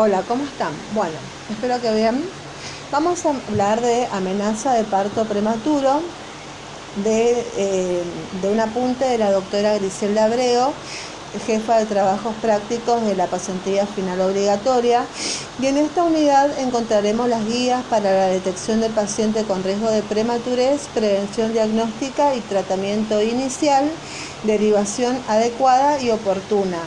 [0.00, 0.74] Hola, ¿cómo están?
[0.94, 1.16] Bueno,
[1.50, 2.24] espero que bien.
[2.92, 6.02] Vamos a hablar de amenaza de parto prematuro,
[7.02, 8.04] de, eh,
[8.44, 10.72] un apunte de la doctora Griselda Abreu,
[11.44, 15.04] jefa de trabajos prácticos de la pasantía final obligatoria.
[15.60, 20.02] Y en esta unidad encontraremos las guías para la detección del paciente con riesgo de
[20.04, 23.90] prematurez, prevención diagnóstica y tratamiento inicial,
[24.44, 26.78] derivación adecuada y oportuna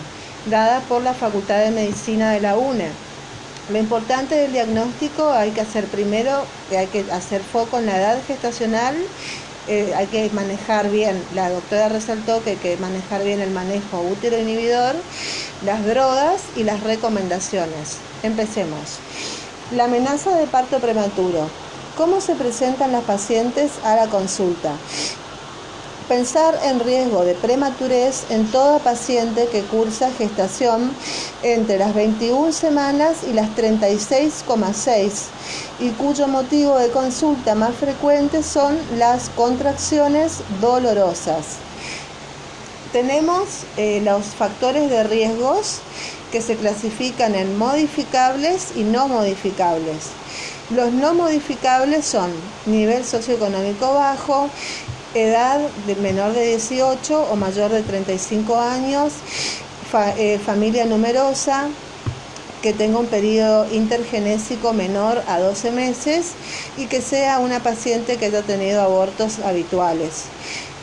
[0.46, 2.90] dada por la Facultad de Medicina de la UNE.
[3.72, 6.44] Lo importante del diagnóstico hay que hacer primero,
[6.76, 8.96] hay que hacer foco en la edad gestacional,
[9.68, 14.02] eh, hay que manejar bien, la doctora resaltó que hay que manejar bien el manejo
[14.02, 14.96] útero inhibidor,
[15.64, 17.98] las drogas y las recomendaciones.
[18.24, 18.98] Empecemos.
[19.76, 21.48] La amenaza de parto prematuro.
[21.96, 24.74] ¿Cómo se presentan las pacientes a la consulta?
[26.08, 30.94] Pensar en riesgo de prematurez en toda paciente que cursa gestación
[31.44, 35.28] entre las 21 semanas y las 36,6
[35.80, 41.58] y cuyo motivo de consulta más frecuente son las contracciones dolorosas.
[42.92, 45.80] Tenemos eh, los factores de riesgos
[46.32, 50.12] que se clasifican en modificables y no modificables.
[50.70, 52.32] Los no modificables son
[52.66, 54.50] nivel socioeconómico bajo,
[55.14, 59.14] edad de menor de 18 o mayor de 35 años,
[60.18, 61.68] eh, familia numerosa,
[62.62, 66.34] que tenga un periodo intergenésico menor a 12 meses
[66.78, 70.26] y que sea una paciente que haya tenido abortos habituales.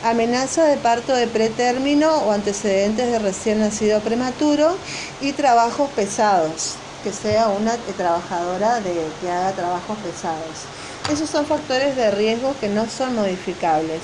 [0.03, 4.75] Amenaza de parto de pretérmino o antecedentes de recién nacido prematuro
[5.21, 10.67] y trabajos pesados, que sea una trabajadora de, que haga trabajos pesados.
[11.11, 14.01] Esos son factores de riesgo que no son modificables.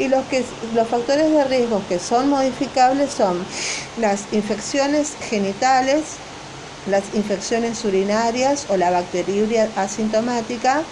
[0.00, 3.44] Y los, que, los factores de riesgo que son modificables son
[4.00, 6.02] las infecciones genitales,
[6.90, 10.82] las infecciones urinarias o la bacteriuria asintomática,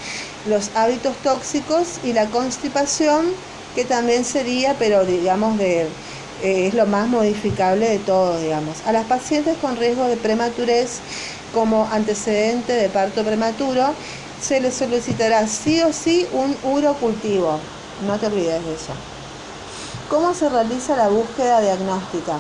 [0.48, 3.26] los hábitos tóxicos y la constipación,
[3.74, 5.82] que también sería, pero digamos, de,
[6.42, 8.76] eh, es lo más modificable de todo, digamos.
[8.86, 11.00] A las pacientes con riesgo de prematurez
[11.52, 13.94] como antecedente de parto prematuro,
[14.46, 17.58] se le solicitará sí o sí un urocultivo.
[18.06, 18.92] No te olvides de eso.
[20.08, 22.38] ¿Cómo se realiza la búsqueda diagnóstica?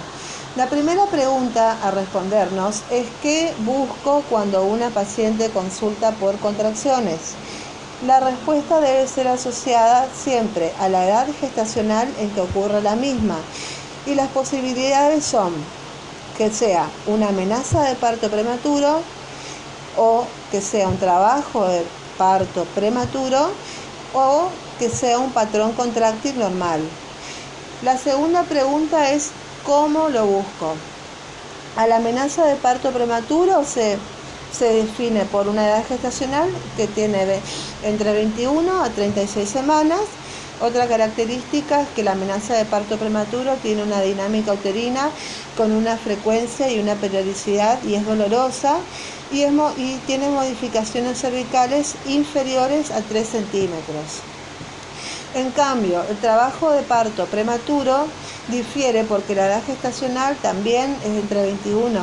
[0.54, 7.34] La primera pregunta a respondernos es qué busco cuando una paciente consulta por contracciones.
[8.06, 13.38] La respuesta debe ser asociada siempre a la edad gestacional en que ocurre la misma
[14.06, 15.52] y las posibilidades son
[16.38, 19.02] que sea una amenaza de parto prematuro,
[19.96, 21.84] o que sea un trabajo de
[22.18, 23.50] parto prematuro
[24.14, 24.48] o
[24.78, 26.80] que sea un patrón contráctil normal.
[27.82, 29.30] La segunda pregunta es
[29.64, 30.74] ¿cómo lo busco?
[31.76, 33.98] A la amenaza de parto prematuro se,
[34.50, 37.40] se define por una edad gestacional que tiene
[37.82, 40.00] entre 21 a 36 semanas.
[40.62, 45.10] Otra característica es que la amenaza de parto prematuro tiene una dinámica uterina
[45.54, 48.78] con una frecuencia y una periodicidad y es dolorosa
[49.32, 54.22] y, tiene modificaciones cervicales inferiores a 3 centímetros.
[55.34, 58.06] En cambio, el trabajo de parto prematuro
[58.48, 62.00] difiere porque la edad gestacional también es entre 21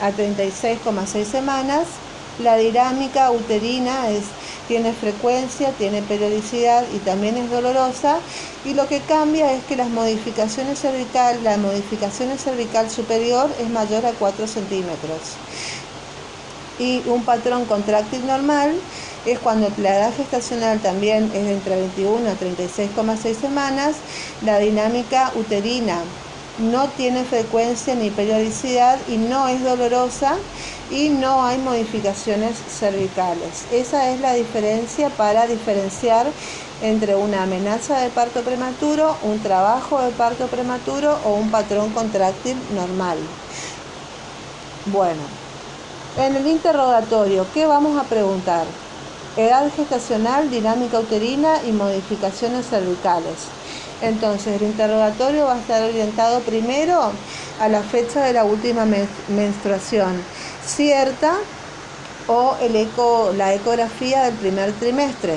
[0.00, 1.86] a 36,6 semanas.
[2.38, 4.22] La dinámica uterina es,
[4.66, 8.20] tiene frecuencia, tiene periodicidad y también es dolorosa.
[8.64, 14.06] Y lo que cambia es que las modificaciones cervical, la modificación cervical superior es mayor
[14.06, 15.36] a 4 centímetros
[16.80, 18.74] y un patrón contráctil normal
[19.26, 23.96] es cuando la edad gestacional también es entre 21 a 36,6 semanas,
[24.42, 25.98] la dinámica uterina
[26.58, 30.36] no tiene frecuencia ni periodicidad y no es dolorosa
[30.90, 33.64] y no hay modificaciones cervicales.
[33.72, 36.26] Esa es la diferencia para diferenciar
[36.82, 42.56] entre una amenaza de parto prematuro, un trabajo de parto prematuro o un patrón contráctil
[42.74, 43.18] normal.
[44.86, 45.39] Bueno,
[46.16, 48.64] en el interrogatorio, ¿qué vamos a preguntar?
[49.36, 53.46] Edad gestacional, dinámica uterina y modificaciones cervicales.
[54.02, 57.12] Entonces, el interrogatorio va a estar orientado primero
[57.60, 58.86] a la fecha de la última
[59.28, 60.22] menstruación
[60.66, 61.34] cierta
[62.26, 65.36] o el eco, la ecografía del primer trimestre.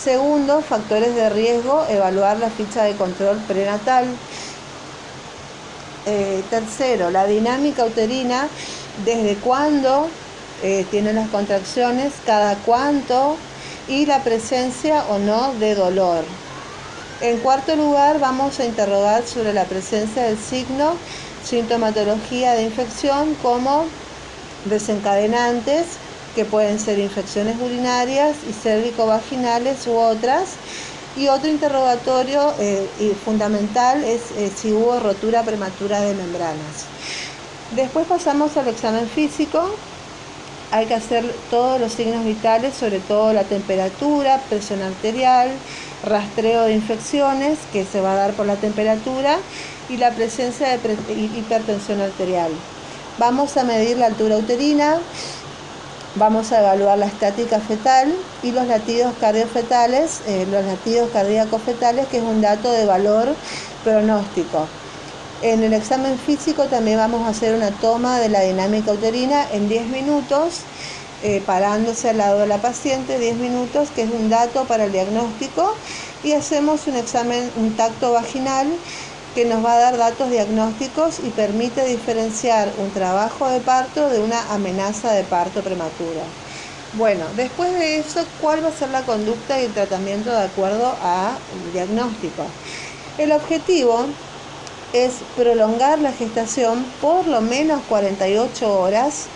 [0.00, 4.06] Segundo, factores de riesgo, evaluar la ficha de control prenatal.
[6.06, 8.48] Eh, tercero, la dinámica uterina
[9.04, 10.08] desde cuándo
[10.62, 13.36] eh, tienen las contracciones, cada cuánto
[13.88, 16.24] y la presencia o no de dolor.
[17.20, 20.94] En cuarto lugar, vamos a interrogar sobre la presencia del signo,
[21.44, 23.84] sintomatología de infección como
[24.64, 25.86] desencadenantes
[26.34, 30.54] que pueden ser infecciones urinarias y cérvico-vaginales u otras.
[31.16, 32.88] Y otro interrogatorio eh,
[33.24, 36.91] fundamental es eh, si hubo rotura prematura de membranas.
[37.76, 39.62] Después pasamos al examen físico.
[40.72, 45.50] Hay que hacer todos los signos vitales, sobre todo la temperatura, presión arterial,
[46.04, 49.38] rastreo de infecciones que se va a dar por la temperatura
[49.88, 50.78] y la presencia de
[51.14, 52.50] hipertensión arterial.
[53.18, 54.98] Vamos a medir la altura uterina,
[56.16, 62.06] vamos a evaluar la estática fetal y los latidos cardiofetales, eh, los latidos cardíacos fetales,
[62.08, 63.34] que es un dato de valor
[63.82, 64.66] pronóstico.
[65.42, 69.68] En el examen físico también vamos a hacer una toma de la dinámica uterina en
[69.68, 70.60] 10 minutos,
[71.24, 74.92] eh, parándose al lado de la paciente 10 minutos, que es un dato para el
[74.92, 75.74] diagnóstico,
[76.22, 78.68] y hacemos un examen, un tacto vaginal
[79.34, 84.20] que nos va a dar datos diagnósticos y permite diferenciar un trabajo de parto de
[84.20, 86.22] una amenaza de parto prematura.
[86.92, 90.94] Bueno, después de eso, ¿cuál va a ser la conducta y el tratamiento de acuerdo
[91.02, 92.44] al diagnóstico?
[93.18, 94.06] El objetivo
[94.92, 99.26] es prolongar la gestación por lo menos 48 horas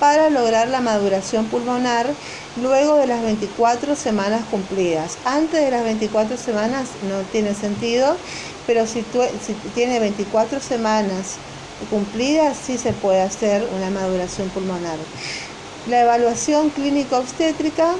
[0.00, 2.06] para lograr la maduración pulmonar
[2.60, 5.18] luego de las 24 semanas cumplidas.
[5.24, 8.16] Antes de las 24 semanas no tiene sentido
[8.66, 9.04] pero si,
[9.74, 11.36] tiene 24 semanas
[11.90, 14.98] cumplidas, sí se puede hacer una maduración pulmonar.
[15.88, 17.94] La evaluación clínica obstétrica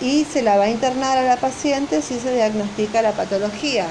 [0.00, 3.86] y se la va a internar a la paciente si se diagnostica la patología.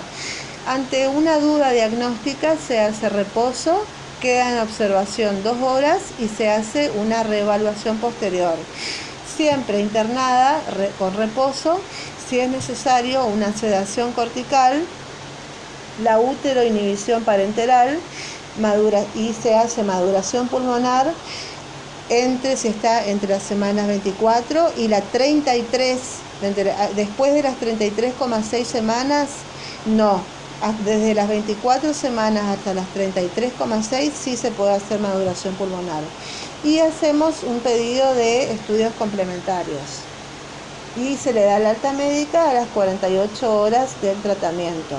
[0.68, 3.84] Ante una duda diagnóstica se hace reposo,
[4.22, 8.54] queda en observación dos horas y se hace una reevaluación posterior.
[9.36, 10.62] Siempre internada
[11.00, 11.82] con reposo,
[12.30, 14.84] si es necesario una sedación cortical
[16.04, 18.00] la útero inhibición parenteral
[18.60, 21.12] madura, y se hace maduración pulmonar
[22.10, 26.00] entre si está entre las semanas 24 y la 33
[26.96, 29.30] después de las 33,6 semanas
[29.86, 30.22] no
[30.86, 36.04] desde las 24 semanas hasta las 33,6 sí se puede hacer maduración pulmonar
[36.64, 39.82] y hacemos un pedido de estudios complementarios
[40.96, 44.98] y se le da la alta médica a las 48 horas del tratamiento.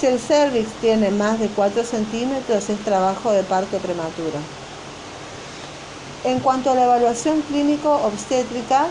[0.00, 4.38] Si el cervix tiene más de 4 centímetros es trabajo de parto prematuro.
[6.24, 8.86] En cuanto a la evaluación clínico-obstétrica,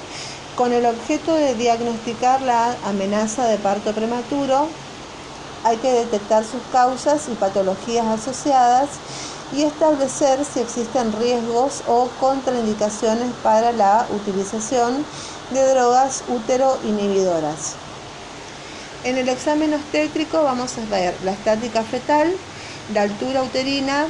[0.55, 4.67] con el objeto de diagnosticar la amenaza de parto prematuro,
[5.65, 8.87] hay que detectar sus causas y patologías asociadas
[9.51, 15.03] y establecer si existen riesgos o contraindicaciones para la utilización
[15.51, 17.73] de drogas útero inhibidoras.
[19.03, 22.31] En el examen obstétrico vamos a ver la estática fetal,
[22.93, 24.05] la altura uterina,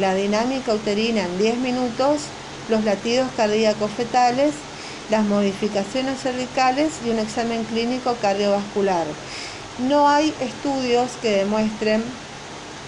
[0.00, 2.22] la dinámica uterina en 10 minutos,
[2.68, 4.54] los latidos cardíacos fetales,
[5.08, 9.06] las modificaciones cervicales y un examen clínico cardiovascular.
[9.78, 12.02] No hay estudios que demuestren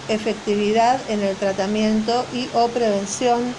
[0.07, 3.53] efectividad en el tratamiento y o prevención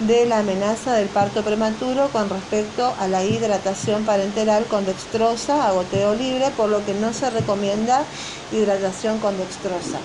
[0.00, 5.72] de la amenaza del parto prematuro con respecto a la hidratación parenteral con dextrosa a
[5.72, 8.04] goteo libre, por lo que no se recomienda
[8.52, 9.98] hidratación con dextrosa.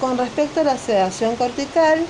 [0.00, 2.06] Con respecto a la sedación cortical,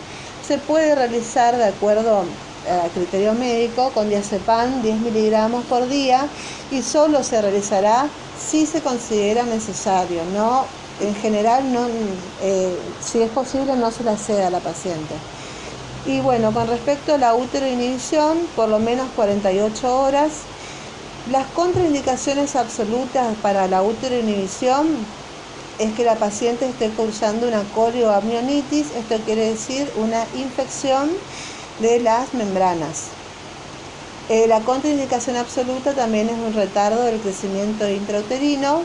[0.47, 2.25] se puede realizar de acuerdo
[2.69, 6.27] a criterio médico con diazepam 10 miligramos por día
[6.71, 10.23] y solo se realizará si se considera necesario.
[10.35, 10.65] No,
[11.01, 11.87] en general, no,
[12.43, 15.15] eh, si es posible, no se la ceda a la paciente.
[16.07, 20.31] Y bueno, con respecto a la útero inhibición, por lo menos 48 horas.
[21.31, 24.87] Las contraindicaciones absolutas para la útero inhibición
[25.79, 31.11] es que la paciente esté causando una corioamnionitis, esto quiere decir una infección
[31.81, 33.05] de las membranas.
[34.29, 38.83] Eh, la contraindicación absoluta también es un retardo del crecimiento intrauterino,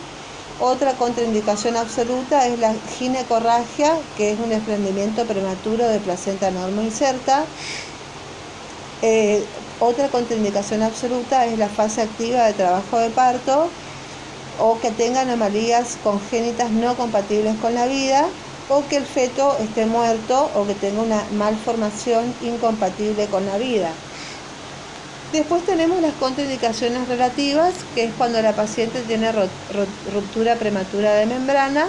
[0.59, 7.45] otra contraindicación absoluta es la ginecorragia, que es un desprendimiento prematuro de placenta normo inserta.
[9.01, 9.43] Eh,
[9.79, 13.69] otra contraindicación absoluta es la fase activa de trabajo de parto
[14.59, 18.27] o que tenga anomalías congénitas no compatibles con la vida
[18.71, 23.91] o que el feto esté muerto o que tenga una malformación incompatible con la vida.
[25.33, 29.31] Después tenemos las contraindicaciones relativas, que es cuando la paciente tiene
[30.13, 31.85] ruptura prematura de membrana,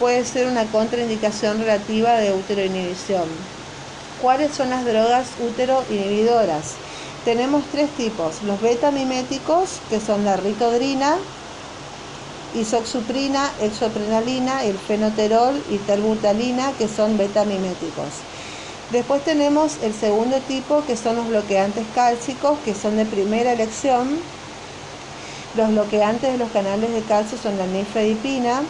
[0.00, 3.24] puede ser una contraindicación relativa de útero inhibición.
[4.20, 6.74] ¿Cuáles son las drogas útero inhibidoras?
[7.24, 11.16] Tenemos tres tipos, los beta-miméticos, que son la ritodrina,
[12.54, 18.22] isoxuprina, exoprenalina, el fenoterol y terbutalina, que son beta-miméticos.
[18.90, 24.18] Después tenemos el segundo tipo que son los bloqueantes cálcicos, que son de primera elección.
[25.56, 28.62] Los bloqueantes de los canales de calcio son la nifedipina.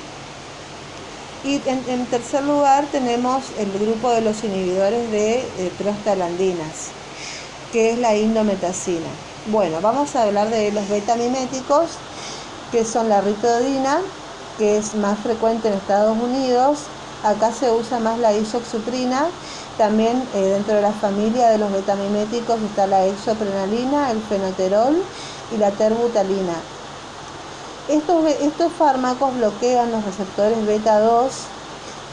[1.44, 6.88] Y en, tercer lugar tenemos el grupo de los inhibidores de, de prostalandinas,
[7.73, 9.06] que es la indometacina.
[9.47, 11.90] Bueno, vamos a hablar de los betamiméticos,
[12.72, 14.00] que son la ritodina,
[14.58, 16.78] que es más frecuente en Estados Unidos.
[17.25, 19.28] Acá se usa más la isoxuprina
[19.78, 25.00] también eh, dentro de la familia de los betamiméticos está la exoprenalina, el fenoterol
[25.54, 26.54] y la terbutalina.
[27.88, 31.32] Estos, estos fármacos bloquean los receptores beta 2,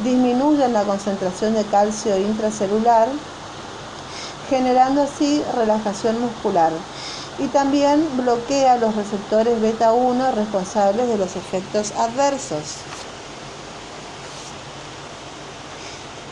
[0.04, 3.08] disminuyen la concentración de calcio intracelular,
[4.48, 6.72] generando así relajación muscular.
[7.38, 12.78] Y también bloquea los receptores beta 1 responsables de los efectos adversos.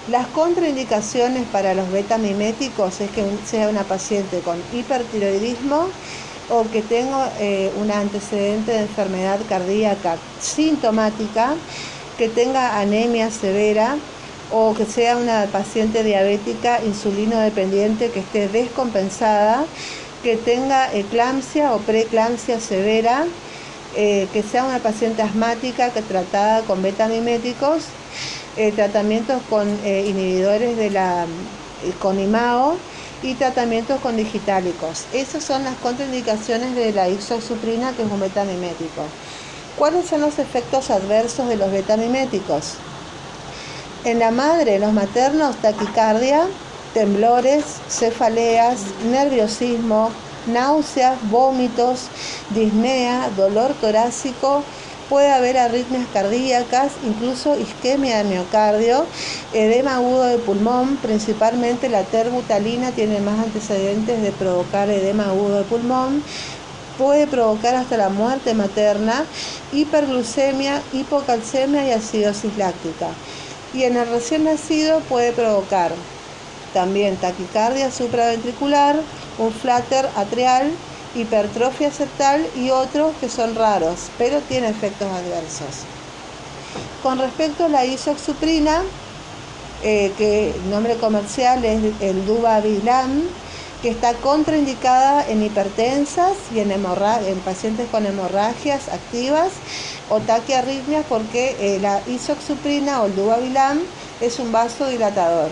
[0.10, 5.88] Las contraindicaciones para los betamiméticos es que sea una paciente con hipertiroidismo
[6.50, 11.56] o que tenga eh, un antecedente de enfermedad cardíaca sintomática,
[12.18, 13.96] que tenga anemia severa
[14.52, 19.66] o que sea una paciente diabética insulino dependiente que esté descompensada,
[20.24, 23.26] que tenga eclampsia o preeclampsia severa,
[23.96, 27.84] eh, que sea una paciente asmática que tratada con betamiméticos
[28.56, 32.78] eh, tratamientos con eh, inhibidores de la eh, con IMAO
[33.24, 35.06] y tratamientos con digitálicos.
[35.12, 39.02] Esas son las contraindicaciones de la isosuprina, que es un betamimético.
[39.76, 42.76] ¿Cuáles son los efectos adversos de los betamiméticos?
[44.04, 46.46] En la madre, los maternos, taquicardia,
[46.94, 50.12] temblores, cefaleas, nerviosismo,
[50.48, 52.08] náuseas, vómitos,
[52.52, 54.64] disnea, dolor torácico,
[55.10, 59.06] puede haber arritmias cardíacas, incluso isquemia de miocardio,
[59.54, 65.64] edema agudo de pulmón, principalmente la terbutalina tiene más antecedentes de provocar edema agudo de
[65.64, 66.24] pulmón,
[66.98, 69.26] puede provocar hasta la muerte materna,
[69.72, 73.10] hiperglucemia, hipocalcemia y acidosis láctica.
[73.74, 75.92] Y en el recién nacido puede provocar
[76.74, 79.00] también taquicardia supraventricular,
[79.38, 80.72] un flutter atrial,
[81.16, 85.86] hipertrofia septal y otros que son raros, pero tienen efectos adversos.
[87.04, 88.82] Con respecto a la isoxuprina,
[89.84, 93.24] eh, que el nombre comercial es el Dubavilam,
[93.82, 99.52] que está contraindicada en hipertensas y en, en pacientes con hemorragias activas
[100.10, 103.82] o taquiarritmias porque eh, la isoxuprina o el Dubavilam
[104.22, 105.50] es un vasodilatador.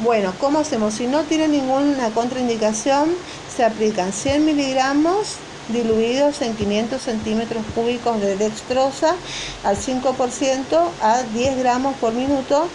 [0.00, 0.94] Bueno, ¿cómo hacemos?
[0.94, 3.10] Si no tiene ninguna contraindicación,
[3.54, 5.36] se aplican 100 miligramos
[5.68, 9.14] diluidos en 500 centímetros cúbicos de dextrosa
[9.62, 12.66] al 5% a 10 gramos por minuto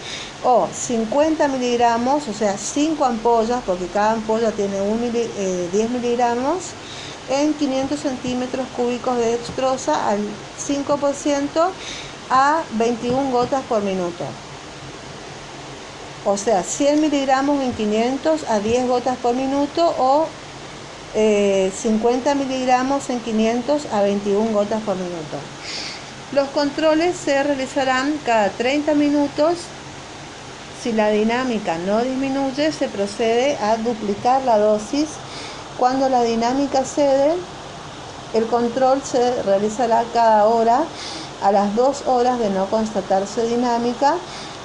[0.45, 6.69] o 50 miligramos, o sea 5 ampollas, porque cada ampolla tiene 10 eh, miligramos,
[7.29, 10.19] en 500 centímetros cúbicos de dextrosa al
[10.57, 11.69] 5%
[12.29, 14.23] a 21 gotas por minuto.
[16.25, 20.27] O sea, 100 miligramos en 500 a 10 gotas por minuto o
[21.13, 25.37] 50 eh, miligramos en 500 a 21 gotas por minuto.
[26.33, 29.57] Los controles se realizarán cada 30 minutos.
[30.83, 35.07] Si la dinámica no disminuye, se procede a duplicar la dosis.
[35.77, 37.33] Cuando la dinámica cede,
[38.33, 40.83] el control se realizará cada hora.
[41.41, 44.15] A las 2 horas de no constatarse dinámica,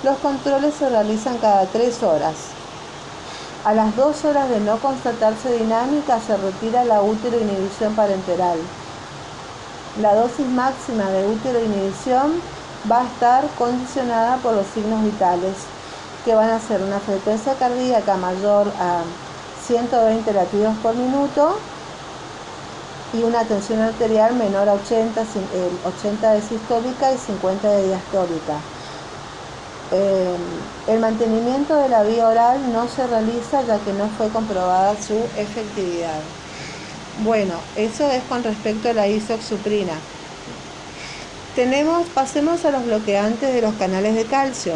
[0.05, 2.35] los controles se realizan cada 3 horas.
[3.65, 8.59] A las dos horas de no constatarse dinámica se retira la útero inhibición parenteral.
[10.03, 12.35] La dosis máxima de útero inhibición
[12.91, 15.55] va a estar condicionada por los signos vitales,
[16.27, 19.01] que van a ser una frecuencia cardíaca mayor a
[19.67, 21.57] 120 latidos por minuto
[23.15, 25.23] y una tensión arterial menor a 80,
[25.87, 28.74] 80 de sistólica y 50 de diastólica.
[29.93, 30.37] Eh,
[30.89, 35.15] el mantenimiento de la vía oral no se realiza ya que no fue comprobada su
[35.37, 36.21] efectividad.
[37.23, 39.93] Bueno, eso es con respecto a la isoxuprina.
[41.55, 44.75] Tenemos, pasemos a los bloqueantes de los canales de calcio.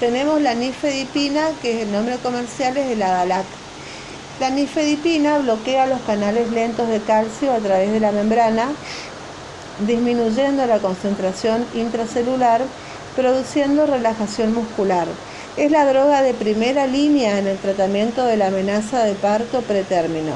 [0.00, 3.44] Tenemos la nifedipina, que es el nombre comercial es el Adalac.
[4.40, 8.68] La nifedipina bloquea los canales lentos de calcio a través de la membrana,
[9.86, 12.62] disminuyendo la concentración intracelular
[13.16, 15.06] produciendo relajación muscular.
[15.56, 20.34] Es la droga de primera línea en el tratamiento de la amenaza de parto pretérmino.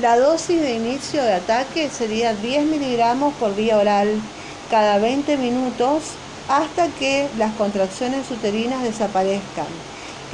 [0.00, 4.08] La dosis de inicio de ataque sería 10 miligramos por vía oral
[4.70, 6.02] cada 20 minutos
[6.48, 9.66] hasta que las contracciones uterinas desaparezcan.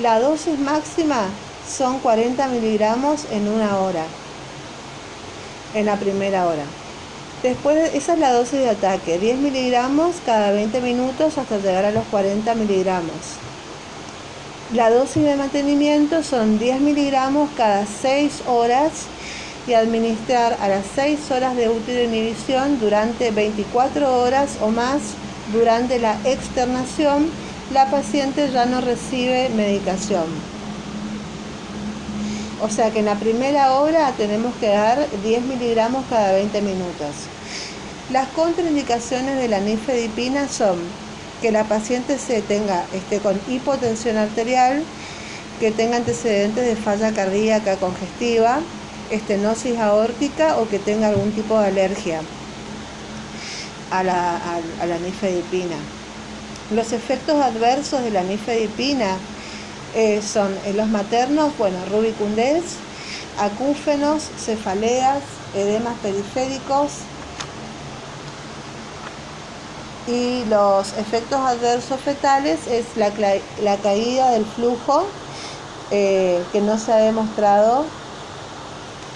[0.00, 1.26] La dosis máxima
[1.68, 4.04] son 40 miligramos en una hora,
[5.74, 6.64] en la primera hora.
[7.42, 11.90] Después, esa es la dosis de ataque, 10 miligramos cada 20 minutos hasta llegar a
[11.90, 13.16] los 40 miligramos.
[14.72, 18.92] La dosis de mantenimiento son 10 miligramos cada 6 horas
[19.66, 21.64] y administrar a las 6 horas de
[22.04, 25.00] inhibición durante 24 horas o más
[25.52, 27.28] durante la externación,
[27.74, 30.26] la paciente ya no recibe medicación.
[32.62, 37.31] O sea que en la primera hora tenemos que dar 10 miligramos cada 20 minutos.
[38.12, 40.76] Las contraindicaciones de la nifedipina son
[41.40, 44.82] que la paciente se tenga esté con hipotensión arterial,
[45.58, 48.60] que tenga antecedentes de falla cardíaca congestiva,
[49.10, 52.20] estenosis aórtica o que tenga algún tipo de alergia
[53.90, 55.76] a la, nifedipina.
[56.70, 59.16] Los efectos adversos de la nifedipina
[59.94, 62.62] eh, son en los maternos, bueno, rubicundez,
[63.38, 65.22] acúfenos, cefaleas,
[65.54, 66.90] edemas periféricos
[70.06, 75.04] y los efectos adversos fetales es la, caída del flujo
[75.90, 77.84] eh, que no se ha demostrado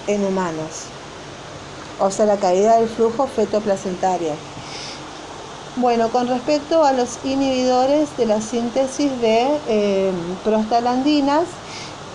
[0.07, 0.85] en humanos,
[1.99, 4.31] o sea, la caída del flujo fetoplacentario.
[5.75, 10.11] Bueno, con respecto a los inhibidores de la síntesis de eh,
[10.43, 11.43] prostalandinas,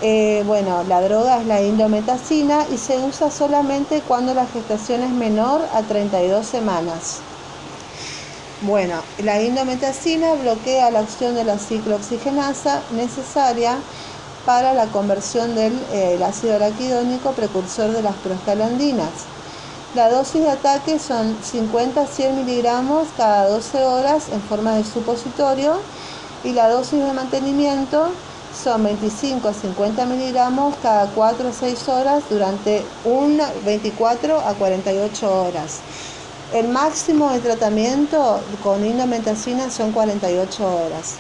[0.01, 5.11] eh, bueno, la droga es la indometacina y se usa solamente cuando la gestación es
[5.11, 7.21] menor a 32 semanas.
[8.65, 13.77] Bueno, la indometacina bloquea la acción de la ciclooxigenasa necesaria
[14.47, 19.11] para la conversión del eh, ácido araquidónico precursor de las prostalandinas.
[19.97, 24.85] La dosis de ataque son 50 a 100 miligramos cada 12 horas en forma de
[24.85, 25.81] supositorio
[26.45, 28.13] y la dosis de mantenimiento
[28.63, 32.85] son 25 a 50 miligramos cada 4 a 6 horas durante
[33.65, 35.81] 24 a 48 horas.
[36.53, 41.15] El máximo de tratamiento con indometacina son 48 horas.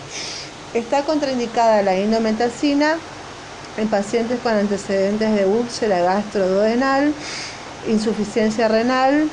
[0.75, 2.99] Está contraindicada la indometacina
[3.79, 7.14] en pacientes con antecedentes de úlcera gastroduodenal
[7.88, 9.29] insuficiencia renal,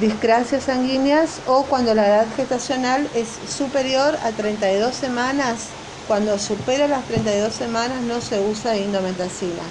[0.00, 5.66] discrasias sanguíneas o cuando la edad gestacional es superior a 32 semanas.
[6.08, 9.62] Cuando supera las 32 semanas no se usa indometacina.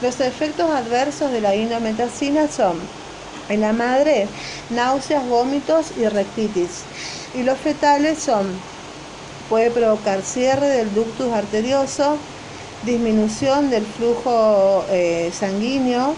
[0.00, 2.78] Los efectos adversos de la indometacina son
[3.48, 4.28] en la madre
[4.70, 6.82] náuseas, vómitos y rectitis.
[7.34, 8.46] Y los fetales son
[9.48, 12.16] puede provocar cierre del ductus arterioso,
[12.84, 16.14] disminución del flujo eh, sanguíneo,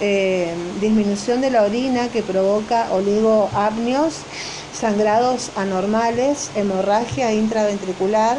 [0.00, 4.14] eh, disminución de la orina que provoca oligoapnios,
[4.72, 8.38] sangrados anormales, hemorragia intraventricular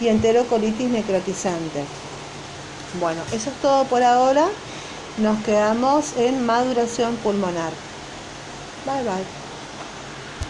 [0.00, 1.84] y enterocolitis necrotizante.
[3.00, 4.48] Bueno, eso es todo por ahora.
[5.16, 7.74] Nos quedamos en maduración pulmonar.
[8.84, 9.41] Bye bye.